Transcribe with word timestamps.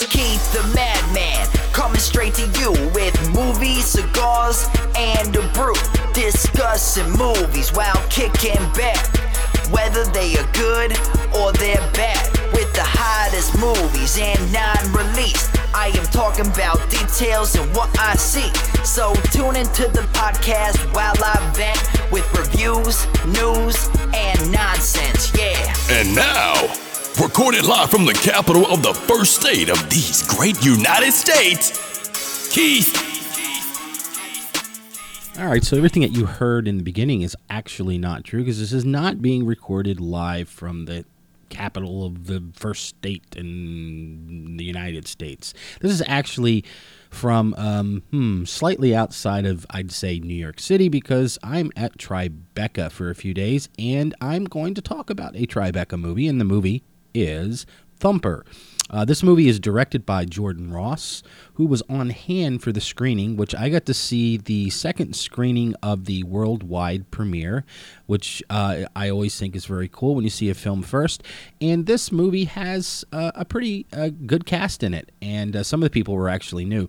host, 0.00 0.10
Keith 0.10 0.52
the 0.52 0.62
Madman, 0.74 1.46
coming 1.72 2.00
straight 2.00 2.34
to 2.34 2.46
you 2.58 2.72
with 2.94 3.14
movies, 3.32 3.84
cigars, 3.84 4.66
and 4.96 5.34
a 5.36 5.46
brew. 5.52 5.74
Discussing 6.12 7.10
movies 7.12 7.72
while 7.72 8.02
kicking 8.08 8.60
back, 8.72 9.04
whether 9.70 10.04
they 10.12 10.36
are 10.36 10.52
good 10.52 10.92
or 11.34 11.52
they're 11.52 11.90
bad. 11.92 12.38
With 12.52 12.72
the 12.74 12.84
hottest 12.84 13.56
movies 13.58 14.18
and 14.18 14.52
non 14.52 14.92
released, 14.92 15.50
I 15.74 15.88
am 15.96 16.04
talking 16.06 16.46
about 16.46 16.78
details 16.90 17.54
and 17.54 17.74
what 17.74 17.90
I 17.98 18.16
see. 18.16 18.50
So 18.84 19.14
tune 19.32 19.56
into 19.56 19.88
the 19.88 20.06
podcast 20.12 20.78
while 20.94 21.16
I 21.24 21.38
vent 21.54 22.12
with 22.12 22.26
reviews, 22.36 23.06
news, 23.26 23.88
and 24.14 24.52
nonsense. 24.52 25.32
Yeah. 25.36 25.74
And 25.90 26.14
now, 26.14 26.89
recorded 27.20 27.66
live 27.66 27.90
from 27.90 28.06
the 28.06 28.14
capital 28.14 28.66
of 28.68 28.82
the 28.82 28.94
first 28.94 29.40
state 29.40 29.68
of 29.68 29.90
these 29.90 30.26
great 30.34 30.64
United 30.64 31.12
States, 31.12 32.48
Keith. 32.50 32.96
All 35.38 35.46
right, 35.46 35.62
so 35.62 35.76
everything 35.76 36.00
that 36.00 36.12
you 36.12 36.24
heard 36.24 36.66
in 36.66 36.78
the 36.78 36.82
beginning 36.82 37.20
is 37.20 37.36
actually 37.50 37.98
not 37.98 38.24
true 38.24 38.40
because 38.40 38.58
this 38.58 38.72
is 38.72 38.86
not 38.86 39.20
being 39.20 39.44
recorded 39.44 40.00
live 40.00 40.48
from 40.48 40.86
the 40.86 41.04
capital 41.50 42.06
of 42.06 42.26
the 42.26 42.42
first 42.54 42.86
state 42.86 43.24
in 43.36 44.56
the 44.56 44.64
United 44.64 45.06
States. 45.06 45.52
This 45.80 45.92
is 45.92 46.02
actually 46.06 46.64
from 47.10 47.54
um, 47.58 48.02
hmm, 48.10 48.44
slightly 48.44 48.94
outside 48.94 49.44
of, 49.44 49.66
I'd 49.68 49.92
say, 49.92 50.20
New 50.20 50.34
York 50.34 50.58
City 50.58 50.88
because 50.88 51.38
I'm 51.42 51.70
at 51.76 51.98
Tribeca 51.98 52.90
for 52.90 53.10
a 53.10 53.14
few 53.14 53.34
days 53.34 53.68
and 53.78 54.14
I'm 54.22 54.44
going 54.44 54.74
to 54.74 54.80
talk 54.80 55.10
about 55.10 55.36
a 55.36 55.46
Tribeca 55.46 56.00
movie, 56.00 56.26
and 56.26 56.40
the 56.40 56.44
movie 56.44 56.82
is 57.14 57.66
Thumper. 57.98 58.44
Uh, 58.90 59.04
this 59.04 59.22
movie 59.22 59.48
is 59.48 59.60
directed 59.60 60.04
by 60.04 60.24
Jordan 60.24 60.72
Ross, 60.72 61.22
who 61.54 61.64
was 61.64 61.80
on 61.88 62.10
hand 62.10 62.60
for 62.60 62.72
the 62.72 62.80
screening, 62.80 63.36
which 63.36 63.54
I 63.54 63.68
got 63.68 63.86
to 63.86 63.94
see 63.94 64.36
the 64.36 64.68
second 64.70 65.14
screening 65.14 65.76
of 65.80 66.06
the 66.06 66.24
worldwide 66.24 67.08
premiere, 67.12 67.64
which 68.06 68.42
uh, 68.50 68.86
I 68.96 69.08
always 69.08 69.38
think 69.38 69.54
is 69.54 69.64
very 69.64 69.88
cool 69.88 70.16
when 70.16 70.24
you 70.24 70.30
see 70.30 70.50
a 70.50 70.54
film 70.54 70.82
first. 70.82 71.22
And 71.60 71.86
this 71.86 72.10
movie 72.10 72.44
has 72.44 73.04
uh, 73.12 73.30
a 73.36 73.44
pretty 73.44 73.86
uh, 73.92 74.10
good 74.26 74.44
cast 74.44 74.82
in 74.82 74.92
it, 74.92 75.12
and 75.22 75.54
uh, 75.54 75.62
some 75.62 75.80
of 75.80 75.84
the 75.84 75.90
people 75.90 76.14
were 76.14 76.28
actually 76.28 76.64
new. 76.64 76.88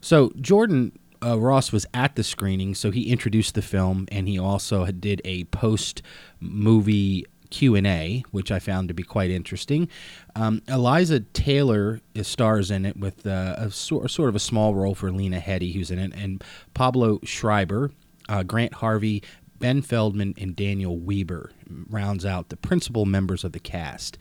So 0.00 0.32
Jordan 0.40 0.98
uh, 1.22 1.38
Ross 1.38 1.70
was 1.70 1.86
at 1.92 2.16
the 2.16 2.24
screening, 2.24 2.74
so 2.74 2.90
he 2.90 3.10
introduced 3.10 3.54
the 3.54 3.62
film, 3.62 4.08
and 4.10 4.26
he 4.26 4.38
also 4.38 4.86
did 4.86 5.20
a 5.24 5.44
post 5.44 6.02
movie 6.40 7.26
Q&A, 7.52 8.24
which 8.30 8.50
I 8.50 8.58
found 8.58 8.88
to 8.88 8.94
be 8.94 9.02
quite 9.02 9.30
interesting. 9.30 9.88
Um, 10.34 10.62
Eliza 10.66 11.20
Taylor 11.20 12.00
stars 12.22 12.70
in 12.70 12.86
it 12.86 12.96
with 12.96 13.26
uh, 13.26 13.54
a 13.58 13.70
sort, 13.70 14.10
sort 14.10 14.30
of 14.30 14.34
a 14.34 14.40
small 14.40 14.74
role 14.74 14.94
for 14.94 15.12
Lena 15.12 15.38
Headey, 15.38 15.74
who's 15.74 15.90
in 15.90 15.98
it, 15.98 16.12
and 16.14 16.42
Pablo 16.72 17.20
Schreiber, 17.24 17.92
uh, 18.28 18.42
Grant 18.42 18.74
Harvey, 18.74 19.22
Ben 19.62 19.80
Feldman, 19.80 20.34
and 20.38 20.56
Daniel 20.56 20.98
Weber 20.98 21.52
rounds 21.88 22.26
out 22.26 22.48
the 22.48 22.56
principal 22.56 23.06
members 23.06 23.44
of 23.44 23.52
the 23.52 23.60
cast. 23.60 24.18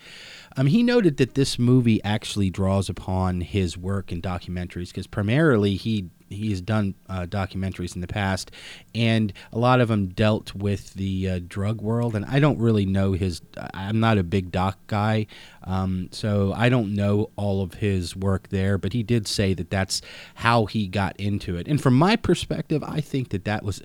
Um, 0.55 0.67
he 0.67 0.83
noted 0.83 1.17
that 1.17 1.33
this 1.33 1.57
movie 1.57 2.01
actually 2.03 2.51
draws 2.51 2.89
upon 2.89 3.41
his 3.41 3.75
work 3.75 4.11
in 4.11 4.21
documentaries 4.21 4.89
because 4.89 5.07
primarily 5.07 5.77
he 5.77 6.11
he's 6.29 6.61
done 6.61 6.93
uh, 7.09 7.25
documentaries 7.25 7.95
in 7.95 8.01
the 8.01 8.07
past, 8.07 8.51
and 8.93 9.33
a 9.51 9.57
lot 9.57 9.81
of 9.81 9.87
them 9.87 10.09
dealt 10.09 10.53
with 10.53 10.93
the 10.93 11.27
uh, 11.27 11.39
drug 11.47 11.81
world. 11.81 12.15
And 12.15 12.23
I 12.25 12.39
don't 12.39 12.59
really 12.59 12.85
know 12.85 13.13
his. 13.13 13.41
I'm 13.73 13.99
not 13.99 14.19
a 14.19 14.23
big 14.23 14.51
doc 14.51 14.77
guy, 14.85 15.25
um, 15.63 16.09
so 16.11 16.53
I 16.55 16.69
don't 16.69 16.93
know 16.93 17.31
all 17.35 17.63
of 17.63 17.75
his 17.75 18.15
work 18.15 18.49
there. 18.49 18.77
But 18.77 18.93
he 18.93 19.01
did 19.01 19.27
say 19.27 19.55
that 19.55 19.71
that's 19.71 20.03
how 20.35 20.67
he 20.67 20.87
got 20.87 21.19
into 21.19 21.57
it. 21.57 21.67
And 21.67 21.81
from 21.81 21.95
my 21.95 22.15
perspective, 22.15 22.83
I 22.83 23.01
think 23.01 23.29
that 23.29 23.45
that 23.45 23.63
was. 23.63 23.81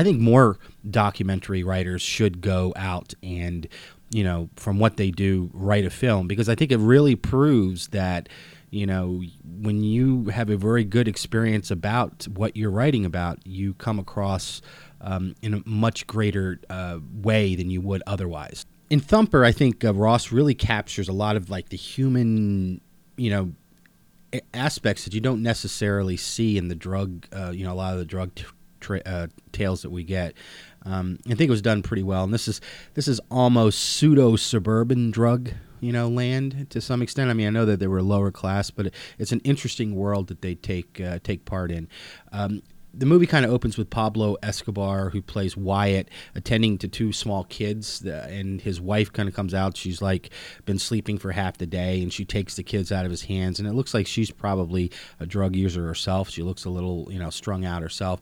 I 0.00 0.04
think 0.04 0.18
more 0.18 0.56
documentary 0.88 1.62
writers 1.62 2.00
should 2.00 2.40
go 2.40 2.72
out 2.74 3.12
and, 3.22 3.68
you 4.10 4.24
know, 4.24 4.48
from 4.56 4.78
what 4.78 4.96
they 4.96 5.10
do, 5.10 5.50
write 5.52 5.84
a 5.84 5.90
film 5.90 6.26
because 6.26 6.48
I 6.48 6.54
think 6.54 6.72
it 6.72 6.78
really 6.78 7.16
proves 7.16 7.88
that 7.88 8.30
you 8.70 8.86
know, 8.86 9.20
when 9.44 9.82
you 9.82 10.26
have 10.26 10.48
a 10.48 10.56
very 10.56 10.84
good 10.84 11.08
experience 11.08 11.72
about 11.72 12.28
what 12.28 12.56
you're 12.56 12.70
writing 12.70 13.04
about, 13.04 13.44
you 13.44 13.74
come 13.74 13.98
across 13.98 14.62
um, 15.00 15.34
in 15.42 15.54
a 15.54 15.62
much 15.66 16.06
greater 16.06 16.60
uh, 16.70 17.00
way 17.12 17.56
than 17.56 17.68
you 17.68 17.80
would 17.80 18.00
otherwise. 18.06 18.64
In 18.88 19.00
Thumper, 19.00 19.44
I 19.44 19.50
think 19.50 19.84
uh, 19.84 19.92
Ross 19.92 20.30
really 20.30 20.54
captures 20.54 21.08
a 21.08 21.12
lot 21.12 21.34
of 21.34 21.50
like 21.50 21.70
the 21.70 21.76
human, 21.76 22.80
you 23.16 23.30
know, 23.30 23.52
aspects 24.54 25.04
that 25.04 25.14
you 25.14 25.20
don't 25.20 25.42
necessarily 25.42 26.16
see 26.16 26.56
in 26.56 26.68
the 26.68 26.76
drug, 26.76 27.26
uh, 27.34 27.50
you 27.50 27.64
know, 27.64 27.72
a 27.72 27.74
lot 27.74 27.92
of 27.92 27.98
the 27.98 28.04
drug 28.04 28.34
t- 28.36 28.44
tra- 28.90 29.02
uh, 29.06 29.26
tales 29.52 29.82
that 29.82 29.90
we 29.90 30.04
get. 30.04 30.34
Um, 30.84 31.18
I 31.26 31.30
think 31.30 31.42
it 31.42 31.50
was 31.50 31.62
done 31.62 31.82
pretty 31.82 32.02
well, 32.02 32.24
and 32.24 32.32
this 32.32 32.48
is 32.48 32.60
this 32.94 33.06
is 33.06 33.20
almost 33.30 33.78
pseudo 33.78 34.36
suburban 34.36 35.10
drug 35.10 35.52
you 35.80 35.92
know 35.92 36.08
land 36.08 36.66
to 36.70 36.80
some 36.80 37.02
extent. 37.02 37.30
I 37.30 37.34
mean, 37.34 37.46
I 37.46 37.50
know 37.50 37.66
that 37.66 37.80
they 37.80 37.86
were 37.86 38.02
lower 38.02 38.30
class, 38.30 38.70
but 38.70 38.92
it's 39.18 39.32
an 39.32 39.40
interesting 39.40 39.94
world 39.94 40.28
that 40.28 40.42
they 40.42 40.54
take 40.54 41.00
uh, 41.00 41.18
take 41.22 41.44
part 41.44 41.70
in. 41.70 41.88
Um, 42.32 42.62
the 42.92 43.06
movie 43.06 43.26
kind 43.26 43.44
of 43.44 43.52
opens 43.52 43.78
with 43.78 43.88
Pablo 43.88 44.36
Escobar, 44.42 45.10
who 45.10 45.22
plays 45.22 45.56
Wyatt, 45.56 46.08
attending 46.34 46.76
to 46.78 46.88
two 46.88 47.12
small 47.12 47.44
kids, 47.44 48.02
and 48.02 48.60
his 48.60 48.80
wife 48.80 49.12
kind 49.12 49.28
of 49.28 49.34
comes 49.34 49.54
out. 49.54 49.76
She's 49.76 50.02
like 50.02 50.30
been 50.64 50.78
sleeping 50.78 51.18
for 51.18 51.32
half 51.32 51.58
the 51.58 51.66
day, 51.66 52.02
and 52.02 52.12
she 52.12 52.24
takes 52.24 52.56
the 52.56 52.62
kids 52.62 52.90
out 52.90 53.04
of 53.04 53.10
his 53.10 53.22
hands, 53.22 53.60
and 53.60 53.68
it 53.68 53.74
looks 53.74 53.94
like 53.94 54.06
she's 54.06 54.30
probably 54.30 54.90
a 55.20 55.26
drug 55.26 55.54
user 55.54 55.86
herself. 55.86 56.30
She 56.30 56.42
looks 56.42 56.64
a 56.64 56.70
little, 56.70 57.08
you 57.10 57.18
know, 57.18 57.30
strung 57.30 57.64
out 57.64 57.82
herself. 57.82 58.20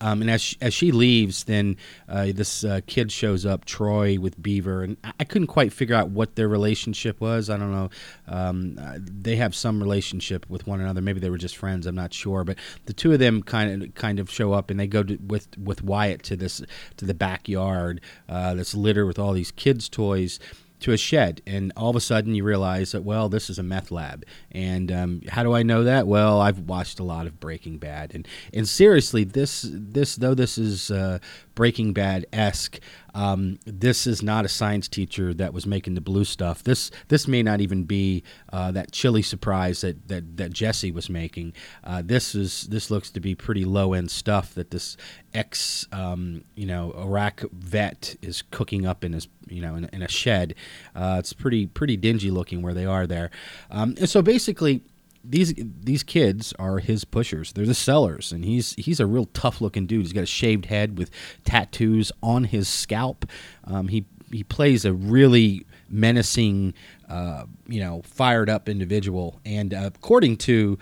Um, 0.00 0.22
and 0.22 0.30
as 0.30 0.40
she, 0.40 0.56
as 0.60 0.72
she 0.72 0.92
leaves, 0.92 1.44
then 1.44 1.76
uh, 2.08 2.26
this 2.34 2.64
uh, 2.64 2.80
kid 2.86 3.12
shows 3.12 3.44
up, 3.44 3.64
Troy 3.64 4.18
with 4.18 4.40
Beaver, 4.40 4.82
and 4.82 4.96
I, 5.18 5.24
couldn't 5.24 5.48
quite 5.48 5.72
figure 5.72 5.94
out 5.94 6.08
what 6.08 6.36
their 6.36 6.48
relationship 6.48 7.20
was. 7.20 7.50
I 7.50 7.56
don't 7.56 7.72
know. 7.72 7.90
Um, 8.26 8.78
uh, 8.80 8.98
they 8.98 9.36
have 9.36 9.54
some 9.54 9.80
relationship 9.80 10.48
with 10.48 10.66
one 10.66 10.80
another. 10.80 11.00
Maybe 11.00 11.20
they 11.20 11.30
were 11.30 11.38
just 11.38 11.56
friends. 11.56 11.86
I'm 11.86 11.94
not 11.94 12.14
sure. 12.14 12.44
But 12.44 12.56
the 12.86 12.92
two 12.92 13.12
of 13.12 13.18
them 13.18 13.42
kind 13.42 13.82
of 13.82 13.94
kind 13.94 14.18
of 14.18 14.30
show 14.30 14.52
up, 14.52 14.70
and 14.70 14.80
they 14.80 14.86
go 14.86 15.02
to, 15.02 15.16
with 15.16 15.48
with 15.58 15.82
Wyatt 15.82 16.22
to 16.24 16.36
this 16.36 16.62
to 16.96 17.04
the 17.04 17.14
backyard 17.14 18.00
uh, 18.28 18.54
that's 18.54 18.74
littered 18.74 19.06
with 19.06 19.18
all 19.18 19.32
these 19.32 19.50
kids' 19.50 19.88
toys 19.88 20.40
to 20.80 20.92
a 20.92 20.96
shed, 20.96 21.42
and 21.46 21.72
all 21.76 21.90
of 21.90 21.96
a 21.96 22.00
sudden 22.00 22.34
you 22.34 22.44
realize 22.44 22.92
that 22.92 23.02
well, 23.02 23.28
this 23.28 23.50
is 23.50 23.58
a 23.58 23.62
meth 23.62 23.90
lab. 23.90 24.24
And 24.52 24.90
um, 24.90 25.22
how 25.28 25.42
do 25.42 25.54
I 25.54 25.62
know 25.62 25.84
that? 25.84 26.06
Well, 26.06 26.40
I've 26.40 26.60
watched 26.60 27.00
a 27.00 27.04
lot 27.04 27.26
of 27.26 27.40
Breaking 27.40 27.78
Bad, 27.78 28.14
and 28.14 28.26
and 28.52 28.68
seriously, 28.68 29.24
this 29.24 29.66
this 29.70 30.16
though 30.16 30.34
this 30.34 30.58
is 30.58 30.90
uh, 30.90 31.18
Breaking 31.60 31.92
Bad 31.92 32.24
esque. 32.32 32.80
Um, 33.12 33.58
this 33.66 34.06
is 34.06 34.22
not 34.22 34.46
a 34.46 34.48
science 34.48 34.88
teacher 34.88 35.34
that 35.34 35.52
was 35.52 35.66
making 35.66 35.92
the 35.92 36.00
blue 36.00 36.24
stuff. 36.24 36.64
This 36.64 36.90
this 37.08 37.28
may 37.28 37.42
not 37.42 37.60
even 37.60 37.84
be 37.84 38.22
uh, 38.50 38.70
that 38.70 38.92
chili 38.92 39.20
surprise 39.20 39.82
that 39.82 40.08
that, 40.08 40.38
that 40.38 40.54
Jesse 40.54 40.90
was 40.90 41.10
making. 41.10 41.52
Uh, 41.84 42.00
this 42.02 42.34
is 42.34 42.62
this 42.68 42.90
looks 42.90 43.10
to 43.10 43.20
be 43.20 43.34
pretty 43.34 43.66
low 43.66 43.92
end 43.92 44.10
stuff 44.10 44.54
that 44.54 44.70
this 44.70 44.96
ex 45.34 45.86
um, 45.92 46.44
you 46.54 46.64
know 46.64 46.94
Iraq 46.96 47.42
vet 47.52 48.16
is 48.22 48.40
cooking 48.50 48.86
up 48.86 49.04
in 49.04 49.12
his 49.12 49.28
you 49.46 49.60
know 49.60 49.74
in, 49.74 49.84
in 49.92 50.00
a 50.00 50.08
shed. 50.08 50.54
Uh, 50.96 51.16
it's 51.18 51.34
pretty 51.34 51.66
pretty 51.66 51.98
dingy 51.98 52.30
looking 52.30 52.62
where 52.62 52.72
they 52.72 52.86
are 52.86 53.06
there. 53.06 53.30
Um, 53.70 53.96
and 53.98 54.08
so 54.08 54.22
basically 54.22 54.82
these 55.22 55.54
these 55.56 56.02
kids 56.02 56.52
are 56.58 56.78
his 56.78 57.04
pushers. 57.04 57.52
They're 57.52 57.66
the 57.66 57.74
sellers, 57.74 58.32
and 58.32 58.44
he's 58.44 58.72
he's 58.74 59.00
a 59.00 59.06
real 59.06 59.26
tough 59.26 59.60
looking 59.60 59.86
dude. 59.86 60.02
He's 60.02 60.12
got 60.12 60.22
a 60.22 60.26
shaved 60.26 60.66
head 60.66 60.98
with 60.98 61.10
tattoos 61.44 62.10
on 62.22 62.44
his 62.44 62.68
scalp. 62.68 63.26
Um, 63.64 63.88
he 63.88 64.06
he 64.32 64.44
plays 64.44 64.84
a 64.84 64.92
really 64.92 65.66
menacing, 65.88 66.74
uh, 67.08 67.44
you 67.66 67.80
know, 67.80 68.02
fired 68.04 68.48
up 68.48 68.68
individual. 68.68 69.40
And 69.44 69.74
uh, 69.74 69.90
according 69.94 70.36
to 70.38 70.78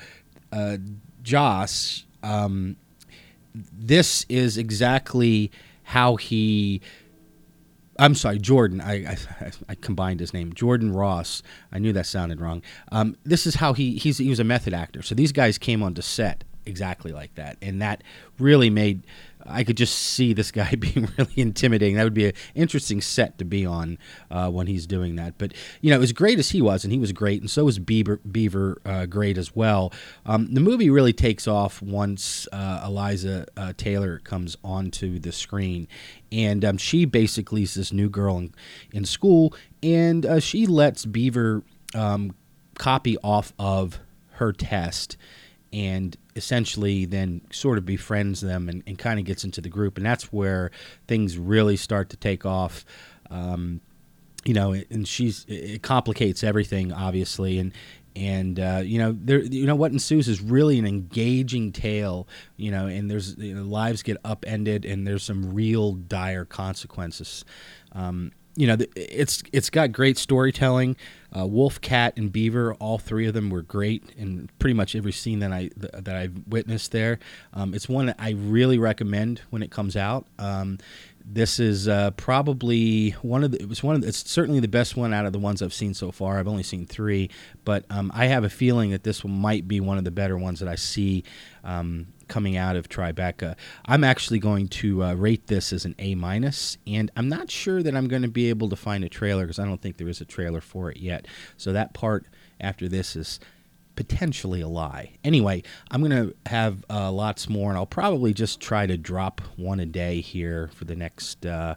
uh, 0.52 0.76
Joss, 1.23 2.05
um, 2.23 2.76
this 3.55 4.26
is 4.29 4.58
exactly 4.58 5.50
how 5.84 6.17
he 6.17 6.82
I'm 7.99 8.15
sorry, 8.15 8.39
Jordan. 8.39 8.81
I, 8.81 9.12
I, 9.41 9.50
I, 9.69 9.75
combined 9.75 10.21
his 10.21 10.33
name, 10.33 10.53
Jordan 10.53 10.93
Ross. 10.93 11.43
I 11.73 11.81
knew 11.81 11.93
that 11.93 12.06
sounded 12.06 12.41
wrong. 12.41 12.62
Um, 12.93 13.17
this 13.25 13.47
is 13.47 13.56
how 13.56 13.73
he 13.73 13.97
he's, 13.97 14.19
he 14.19 14.31
was 14.31 14.39
a 14.39 14.45
method 14.45 14.73
actor. 14.73 15.03
So 15.03 15.15
these 15.15 15.33
guys 15.33 15.59
came 15.59 15.83
onto 15.83 16.03
set 16.03 16.45
exactly 16.65 17.12
like 17.12 17.35
that, 17.35 17.56
and 17.61 17.83
that 17.83 18.05
really 18.39 18.71
made 18.71 19.03
I 19.46 19.64
could 19.64 19.76
just 19.76 19.94
see 19.94 20.32
this 20.32 20.50
guy 20.50 20.75
being 20.79 21.08
really 21.17 21.32
intimidating. 21.37 21.96
That 21.96 22.05
would 22.05 22.14
be 22.14 22.26
an 22.26 22.32
interesting 22.55 23.00
set 23.00 23.38
to 23.38 23.44
be 23.44 23.64
on 23.64 23.99
uh, 24.31 24.50
when 24.50 24.67
he's 24.67 24.87
doing 24.87 25.17
that. 25.17 25.38
But 25.38 25.55
you 25.81 25.90
know, 25.90 26.00
as 26.00 26.12
great 26.12 26.38
as 26.38 26.50
he 26.50 26.61
was, 26.61 26.85
and 26.85 26.93
he 26.93 26.99
was 26.99 27.12
great, 27.12 27.40
and 27.40 27.50
so 27.50 27.64
was 27.64 27.79
Beaver, 27.79 28.20
Beaver 28.31 28.81
uh, 28.85 29.06
great 29.06 29.38
as 29.38 29.55
well. 29.55 29.93
Um, 30.26 30.52
the 30.52 30.61
movie 30.61 30.90
really 30.90 31.12
takes 31.12 31.46
off 31.46 31.81
once 31.82 32.46
uh, 32.52 32.82
Eliza 32.87 33.46
uh, 33.56 33.73
Taylor 33.76 34.20
comes 34.20 34.56
onto 34.62 35.19
the 35.19 35.32
screen, 35.32 35.88
and 36.31 36.64
um, 36.64 36.76
she 36.76 37.05
basically 37.05 37.62
is 37.62 37.75
this 37.75 37.93
new 37.93 38.08
girl 38.08 38.38
in, 38.38 38.55
in 38.93 39.05
school, 39.05 39.55
and 39.82 40.26
uh, 40.26 40.41
she 40.41 40.67
lets 40.67 41.05
Beaver 41.05 41.62
um, 41.94 42.34
copy 42.76 43.17
off 43.23 43.52
of 43.58 44.00
her 44.32 44.52
test 44.52 45.17
and 45.73 46.17
essentially 46.37 47.05
then 47.05 47.41
sort 47.50 47.79
of 47.79 47.85
befriends 47.85 48.41
them 48.41 48.69
and, 48.69 48.82
and 48.87 48.99
kind 48.99 49.19
of 49.19 49.26
gets 49.26 49.44
into 49.44 49.61
the 49.61 49.69
group. 49.69 49.97
And 49.97 50.06
that's 50.06 50.32
where 50.32 50.70
things 51.06 51.37
really 51.37 51.76
start 51.76 52.11
to 52.11 52.17
take 52.17 52.47
off. 52.47 52.85
Um, 53.31 53.81
you 54.44 54.55
know, 54.55 54.73
and 54.73 55.06
she's 55.06 55.44
it 55.49 55.82
complicates 55.82 56.43
everything, 56.43 56.93
obviously, 56.93 57.59
and 57.59 57.73
and 58.19 58.59
uh, 58.59 58.81
you 58.85 58.99
know 58.99 59.17
there 59.19 59.41
you 59.41 59.67
know 59.67 59.76
what 59.76 59.93
ensues 59.93 60.29
is 60.29 60.41
really 60.41 60.79
an 60.79 60.87
engaging 60.87 61.70
tale 61.70 62.26
you 62.56 62.70
know 62.70 62.87
and 62.87 63.11
there's 63.11 63.37
you 63.38 63.55
know, 63.55 63.62
lives 63.62 64.03
get 64.03 64.17
upended 64.25 64.85
and 64.85 65.06
there's 65.06 65.23
some 65.23 65.55
real 65.55 65.93
dire 65.93 66.44
consequences 66.44 67.44
um, 67.93 68.32
you 68.58 68.66
know 68.66 68.76
it's 68.96 69.43
it's 69.52 69.70
got 69.70 69.93
great 69.93 70.19
storytelling 70.19 70.96
uh, 71.37 71.46
wolf 71.46 71.81
Kat 71.81 72.16
and 72.16 72.32
beaver 72.32 72.75
all 72.75 72.99
three 72.99 73.26
of 73.26 73.34
them 73.34 73.50
were 73.50 73.62
great 73.62 74.02
in 74.16 74.50
pretty 74.58 74.75
much 74.75 74.96
every 74.96 75.12
scene 75.12 75.38
that 75.38 75.52
i 75.52 75.70
that 75.76 76.16
i've 76.16 76.34
witnessed 76.49 76.90
there 76.90 77.20
um, 77.55 77.72
it's 77.72 77.88
one 77.88 78.06
that 78.06 78.16
i 78.19 78.31
really 78.31 78.78
recommend 78.78 79.43
when 79.50 79.62
it 79.62 79.70
comes 79.70 79.96
out 79.96 80.26
um, 80.40 80.78
this 81.31 81.60
is 81.60 81.88
uh, 81.88 82.10
probably 82.12 83.10
one 83.20 83.44
of 83.44 83.50
the. 83.50 83.60
It 83.60 83.69
was 83.69 83.82
one 83.82 83.94
of. 83.94 84.00
The, 84.00 84.08
it's 84.08 84.31
certainly 84.31 84.60
the 84.60 84.69
best 84.69 84.96
one 84.96 85.12
out 85.12 85.26
of 85.26 85.32
the 85.34 85.38
ones 85.38 85.60
I've 85.60 85.75
seen 85.75 85.93
so 85.93 86.10
far. 86.10 86.38
I've 86.38 86.49
only 86.49 86.62
seen 86.62 86.87
three, 86.87 87.28
but 87.66 87.84
um, 87.90 88.10
I 88.14 88.26
have 88.26 88.44
a 88.44 88.49
feeling 88.49 88.93
that 88.93 89.05
this 89.05 89.22
one 89.22 89.38
might 89.38 89.69
be 89.69 89.78
one 89.78 89.99
of 89.99 90.05
the 90.05 90.10
better 90.10 90.38
ones 90.38 90.60
that 90.60 90.69
I 90.70 90.76
see 90.76 91.25
um, 91.64 92.06
coming 92.29 92.57
out 92.57 92.77
of 92.77 92.89
Tribeca. 92.89 93.57
I'm 93.87 94.05
actually 94.05 94.39
going 94.39 94.69
to 94.69 95.05
uh, 95.05 95.15
rate 95.15 95.47
this 95.47 95.73
as 95.73 95.85
an 95.85 95.95
A 95.99 96.15
minus, 96.15 96.79
and 96.87 97.11
I'm 97.17 97.29
not 97.29 97.51
sure 97.51 97.83
that 97.83 97.97
I'm 97.97 98.09
going 98.09 98.23
to 98.23 98.29
be 98.29 98.49
able 98.49 98.69
to 98.69 98.77
find 98.77 99.05
a 99.05 99.09
trailer 99.09 99.45
because 99.45 99.59
I 99.59 99.65
don't 99.65 99.81
think 99.81 99.97
there 99.97 100.09
is 100.09 100.21
a 100.21 100.25
trailer 100.25 100.61
for 100.61 100.91
it 100.91 100.99
yet. 100.99 101.27
So 101.57 101.73
that 101.73 101.95
part 101.95 102.27
after 102.61 102.89
this 102.89 103.17
is 103.17 103.41
potentially 103.97 104.61
a 104.61 104.69
lie. 104.69 105.17
Anyway, 105.25 105.63
I'm 105.91 106.01
going 106.01 106.13
to 106.13 106.35
have 106.47 106.85
uh, 106.89 107.11
lots 107.11 107.49
more, 107.49 107.71
and 107.71 107.77
I'll 107.77 107.85
probably 107.87 108.33
just 108.33 108.61
try 108.61 108.87
to 108.87 108.97
drop 108.97 109.41
one 109.57 109.81
a 109.81 109.87
day 109.87 110.21
here 110.21 110.71
for 110.73 110.85
the 110.85 110.95
next 110.95 111.45
uh, 111.45 111.75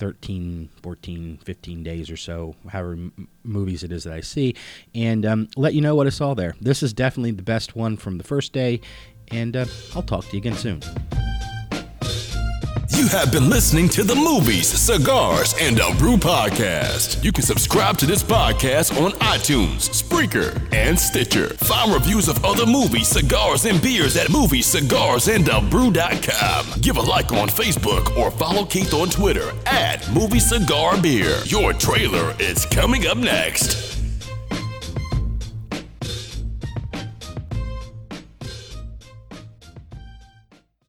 13, 0.00 0.70
14, 0.82 1.38
15 1.44 1.82
days 1.84 2.10
or 2.10 2.16
so, 2.16 2.56
however 2.70 2.92
m- 2.94 3.28
movies 3.44 3.84
it 3.84 3.92
is 3.92 4.02
that 4.02 4.14
I 4.14 4.20
see, 4.20 4.56
and 4.94 5.24
um, 5.24 5.48
let 5.56 5.74
you 5.74 5.80
know 5.80 5.94
what 5.94 6.06
I 6.08 6.10
saw 6.10 6.34
there. 6.34 6.56
This 6.60 6.82
is 6.82 6.92
definitely 6.92 7.32
the 7.32 7.42
best 7.42 7.76
one 7.76 7.96
from 7.96 8.18
the 8.18 8.24
first 8.24 8.52
day, 8.52 8.80
and 9.30 9.56
uh, 9.56 9.66
I'll 9.94 10.02
talk 10.02 10.26
to 10.26 10.32
you 10.32 10.38
again 10.38 10.56
soon. 10.56 10.80
You 13.00 13.08
have 13.08 13.32
been 13.32 13.48
listening 13.48 13.88
to 13.90 14.02
the 14.04 14.14
Movies, 14.14 14.68
Cigars, 14.68 15.54
and 15.58 15.78
a 15.78 15.94
Brew 15.96 16.18
podcast. 16.18 17.24
You 17.24 17.32
can 17.32 17.42
subscribe 17.42 17.96
to 17.96 18.04
this 18.04 18.22
podcast 18.22 18.94
on 19.02 19.12
iTunes, 19.20 19.88
Spreaker, 19.88 20.60
and 20.74 20.98
Stitcher. 20.98 21.48
Find 21.54 21.94
reviews 21.94 22.28
of 22.28 22.44
other 22.44 22.66
movies, 22.66 23.08
cigars, 23.08 23.64
and 23.64 23.80
beers 23.80 24.18
at 24.18 24.26
moviescigarsandabrew.com. 24.26 26.80
Give 26.82 26.98
a 26.98 27.00
like 27.00 27.32
on 27.32 27.48
Facebook 27.48 28.14
or 28.18 28.30
follow 28.32 28.66
Keith 28.66 28.92
on 28.92 29.08
Twitter 29.08 29.50
at 29.64 30.06
Movie 30.12 30.40
Cigar 30.40 31.00
Beer. 31.00 31.40
Your 31.46 31.72
trailer 31.72 32.34
is 32.38 32.66
coming 32.66 33.06
up 33.06 33.16
next. 33.16 33.89